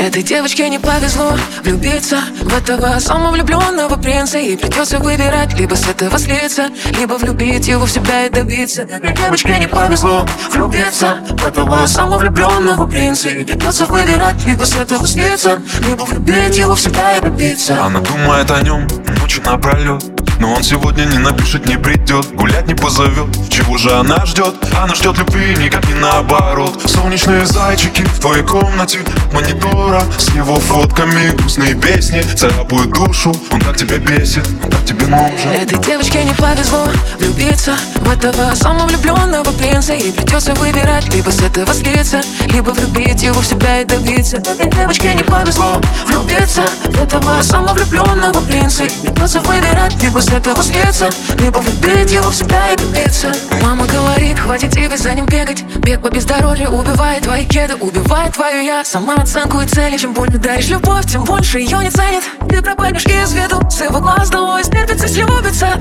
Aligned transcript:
Этой 0.00 0.22
девочке 0.22 0.66
не 0.70 0.78
повезло 0.78 1.34
влюбиться 1.62 2.20
В 2.40 2.56
этого 2.56 2.98
самовлюбленного 2.98 3.96
принца. 3.96 4.38
И 4.38 4.56
придется 4.56 4.98
выбирать 4.98 5.52
либо 5.58 5.74
с 5.74 5.86
этого 5.86 6.18
слиться 6.18 6.70
Либо 6.98 7.14
влюбить 7.14 7.68
его 7.68 7.84
в 7.84 7.90
себя 7.90 8.24
и 8.24 8.30
добиться. 8.30 8.82
Этой 8.82 9.14
девочке 9.14 9.58
не 9.58 9.68
повезло 9.68 10.26
влюбиться 10.52 11.18
В 11.28 11.46
этого 11.46 11.84
самовлюбленного 11.84 12.86
принца. 12.86 13.28
И 13.28 13.44
придется 13.44 13.84
выбирать 13.84 14.42
либо 14.46 14.64
с 14.64 14.74
этого 14.74 15.06
слиться 15.06 15.60
Либо 15.86 16.04
влюбить 16.04 16.56
его 16.56 16.74
в 16.74 16.80
себя 16.80 17.18
и 17.18 17.20
добиться. 17.20 17.84
Она 17.84 18.00
думает 18.00 18.50
о 18.50 18.62
нем 18.62 18.88
ночью 19.20 19.44
напролет 19.44 20.19
но 20.40 20.54
он 20.54 20.62
сегодня 20.62 21.04
не 21.04 21.18
напишет, 21.18 21.66
не 21.66 21.76
придет 21.76 22.34
Гулять 22.34 22.66
не 22.66 22.74
позовет. 22.74 23.28
Чего 23.50 23.76
же 23.76 23.92
она 23.92 24.24
ждет? 24.24 24.54
Она 24.76 24.94
ждет 24.94 25.18
любви, 25.18 25.54
никак 25.56 25.86
не 25.86 25.94
наоборот. 25.94 26.80
Солнечные 26.86 27.44
зайчики 27.44 28.02
в 28.02 28.18
твоей 28.18 28.42
комнате 28.42 29.00
Монитора 29.32 30.02
с 30.18 30.28
его 30.30 30.56
фотками 30.56 31.30
Грустные 31.36 31.74
песни. 31.74 32.22
Царапают 32.22 32.90
душу 32.90 33.34
Он 33.50 33.60
так 33.60 33.76
тебя 33.76 33.98
бесит, 33.98 34.46
он 34.64 34.70
так 34.70 34.84
тебе 34.84 35.06
нужен. 35.06 35.50
Этой 35.50 35.78
девочке 35.78 36.24
не 36.24 36.32
повезло 36.32 36.88
влюбиться 37.18 37.76
В 37.96 38.10
этого 38.10 38.54
самовлюбленного 38.54 39.52
принца. 39.52 39.92
И 39.92 40.10
придется 40.10 40.54
выбирать 40.54 41.12
Либо 41.14 41.30
с 41.30 41.42
этого 41.42 41.74
слиться 41.74 42.22
Либо 42.46 42.70
влюбить 42.70 43.22
его 43.22 43.40
в 43.40 43.46
себя 43.46 43.82
и 43.82 43.84
добиться. 43.84 44.38
Этой 44.38 44.70
девочке 44.70 45.14
не 45.14 45.22
повезло 45.22 45.80
влюбиться 46.06 46.62
В 46.86 47.02
этого 47.02 47.42
самовлюбленного 47.42 48.40
принца. 48.40 48.84
И 48.84 49.06
придется 49.06 49.40
выбирать 49.40 50.02
Либо 50.02 50.20
с 50.20 50.29
этого 50.32 50.62
слиться 50.62 51.10
Либо 51.38 51.58
влюбить 51.58 52.12
его 52.12 52.30
в 52.30 52.34
себя 52.34 52.72
и 52.72 52.76
добиться 52.76 53.32
Мама 53.62 53.86
говорит, 53.86 54.38
хватит 54.38 54.72
тебе 54.72 54.96
за 54.96 55.12
ним 55.14 55.26
бегать. 55.26 55.62
Бег 55.76 56.02
по 56.02 56.10
бездорожью 56.10 56.70
убивает 56.70 57.22
твои 57.22 57.44
кеды 57.44 57.74
Убивает 57.76 58.34
твою 58.34 58.62
я. 58.62 58.84
Сама 58.84 59.14
оценку 59.16 59.60
и 59.60 59.66
цели 59.66 59.96
Чем 59.96 60.12
больше 60.12 60.38
даришь 60.38 60.68
любовь, 60.68 61.06
тем 61.06 61.24
больше 61.24 61.58
ее 61.58 61.78
не 61.78 61.90
ценит 61.90 62.24
Ты 62.48 62.62
пропадешь 62.62 63.06
из 63.06 63.32
виду 63.32 63.60
С 63.70 63.80
его 63.80 64.00
глаз 64.00 64.30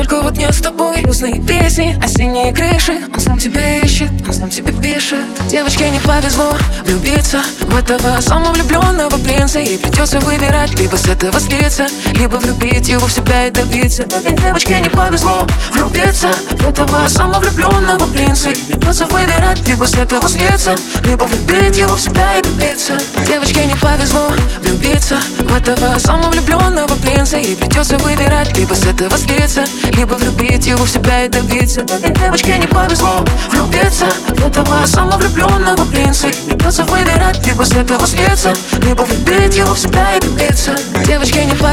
Только 0.00 0.22
вот 0.22 0.38
не 0.38 0.50
с 0.50 0.62
тобой 0.62 1.02
Грустные 1.02 1.42
песни, 1.42 1.94
осенние 2.02 2.54
крыши. 2.54 3.00
Он 3.12 3.20
сам 3.20 3.38
тебя 3.38 3.80
ищет, 3.80 4.10
он 4.26 4.32
сам 4.32 4.48
тебе 4.48 4.72
пишет. 4.72 5.18
Девочке 5.50 5.90
не 5.90 6.00
повезло 6.00 6.56
влюбиться 6.86 7.42
В 7.60 7.76
этого 7.76 8.18
самовлюбленного 8.22 9.18
принца. 9.18 9.58
И 9.58 9.76
придется 9.76 10.18
выбирать 10.20 10.72
Либо 10.78 10.96
с 10.96 11.06
этого 11.06 11.38
слиться 11.38 11.86
Либо 12.14 12.36
влюбить 12.36 12.88
его 12.88 13.06
в 13.06 13.12
себя 13.12 13.48
и 13.48 13.50
добиться. 13.50 14.04
Девочке 14.42 14.80
не 14.80 14.88
повезло 14.88 15.46
влюбиться 15.74 16.28
В 16.52 16.66
этого 16.66 17.06
самовлюбленного 17.06 18.06
принца. 18.06 18.48
И 18.48 18.72
придется 18.72 19.04
выбирать 19.04 19.68
Либо 19.68 19.84
с 19.84 19.94
этого 19.96 20.26
слиться 20.30 20.76
Либо 21.04 21.24
влюбить 21.24 21.76
его 21.76 21.94
в 21.94 22.00
себя 22.00 22.38
и 22.38 22.42
добиться. 22.42 22.98
Девочке 23.26 23.66
не 23.66 23.74
повезло 23.74 24.30
влюбиться 24.62 24.69
В 25.00 25.56
этого 25.56 25.98
самовлюбленного 25.98 26.94
принца 26.96 27.38
И 27.38 27.54
придется 27.54 27.96
выбирать. 27.98 28.56
Либо 28.56 28.74
с 28.74 28.84
этого 28.84 29.16
слиться 29.16 29.64
Либо 29.92 30.14
влюбить 30.14 30.66
его 30.66 30.84
в 30.84 30.90
себя 30.90 31.24
и 31.24 31.28
добиться. 31.28 31.82
Девочке 31.82 32.58
не 32.58 32.66
повезло 32.66 33.24
влюбиться. 33.50 34.06
В 34.28 34.46
этого 34.46 34.86
самовлюбленного 34.86 35.84
принца 35.86 36.28
И 36.28 36.32
придется 36.50 36.84
выбирать. 36.84 37.44
Либо 37.46 37.62
с 37.62 37.72
этого 37.72 38.06
слиться 38.06 38.52
Либо 38.82 39.02
влюбить 39.02 39.56
его 39.56 39.74
в 39.74 39.78
себя 39.78 40.16
и 40.16 40.20
добиться. 40.20 40.76
Девочке 41.06 41.44
не 41.46 41.54
повезло 41.54 41.69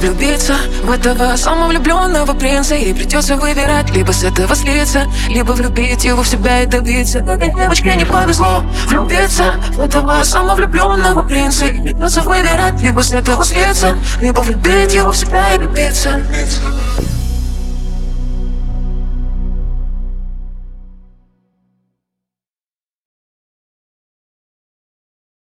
влюбиться 0.00 0.54
В 0.82 0.90
этого 0.90 1.36
самовлюбленного 1.36 2.32
принца. 2.32 2.74
И 2.74 2.92
придется 2.92 3.36
выбирать 3.36 3.90
Либо 3.90 4.12
с 4.12 4.24
этого 4.24 4.54
слиться 4.56 5.06
Либо 5.28 5.52
влюбить 5.52 6.04
его 6.04 6.22
в 6.22 6.28
себя 6.28 6.62
и 6.62 6.66
добиться. 6.66 7.18
Этой 7.18 7.54
девочке 7.54 7.94
не 7.94 8.04
повезло 8.04 8.64
влюбиться 8.86 9.54
В 9.72 9.80
этого 9.80 10.22
самовлюбленного 10.24 11.22
принца. 11.22 11.66
И 11.66 11.82
придется 11.82 12.22
выбирать 12.22 12.80
Либо 12.80 13.00
с 13.00 13.12
этого 13.12 13.44
слиться 13.44 13.96
Либо 14.20 14.40
влюбить 14.40 14.94
его 14.94 15.12
в 15.12 15.16
себя 15.16 15.54
и 15.54 15.58
добиться 15.58 16.20